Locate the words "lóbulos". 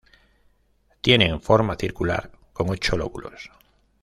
2.97-3.51